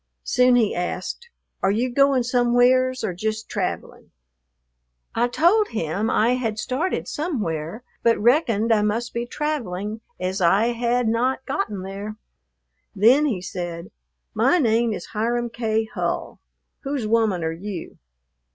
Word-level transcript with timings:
Soon 0.23 0.55
he 0.55 0.73
asked, 0.73 1.29
"Are 1.61 1.69
you 1.69 1.93
goin' 1.93 2.23
somewheres 2.23 3.03
or 3.03 3.13
jist 3.13 3.47
travelin'?" 3.49 4.09
I 5.13 5.27
told 5.27 5.67
him 5.67 6.09
I 6.09 6.33
had 6.33 6.57
started 6.57 7.07
somewhere, 7.07 7.83
but 8.01 8.17
reckoned 8.17 8.73
I 8.73 8.81
must 8.81 9.13
be 9.13 9.27
traveling, 9.27 10.01
as 10.19 10.41
I 10.41 10.69
had 10.71 11.07
not 11.07 11.45
gotten 11.45 11.83
there. 11.83 12.15
Then 12.95 13.27
he 13.27 13.43
said, 13.43 13.91
"My 14.33 14.57
name 14.57 14.91
is 14.91 15.05
Hiram 15.13 15.51
K. 15.51 15.85
Hull. 15.93 16.39
Whose 16.79 17.05
woman 17.05 17.43
are 17.43 17.51
you?" 17.53 17.99